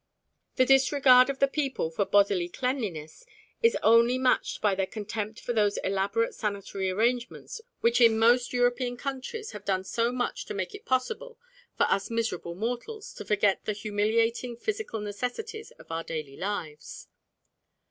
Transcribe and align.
The 0.55 0.65
disregard 0.65 1.29
of 1.29 1.37
the 1.37 1.47
people 1.47 1.91
for 1.91 2.05
bodily 2.05 2.49
cleanliness 2.49 3.23
is 3.61 3.77
only 3.83 4.17
matched 4.17 4.59
by 4.59 4.73
their 4.73 4.87
contempt 4.87 5.39
for 5.39 5.53
those 5.53 5.77
elaborate 5.83 6.33
sanitary 6.33 6.89
arrangements 6.89 7.61
which 7.81 8.01
in 8.01 8.17
most 8.17 8.51
European 8.51 8.97
countries 8.97 9.51
have 9.51 9.63
done 9.63 9.83
so 9.83 10.11
much 10.11 10.45
to 10.45 10.55
make 10.55 10.73
it 10.73 10.85
possible 10.87 11.37
for 11.77 11.83
us 11.83 12.09
miserable 12.09 12.55
mortals 12.55 13.13
to 13.13 13.23
forget 13.23 13.65
the 13.65 13.73
humiliating 13.73 14.55
physical 14.57 14.99
necessities 15.01 15.69
of 15.77 15.91
our 15.91 16.03
daily 16.03 16.35
lives. 16.35 17.07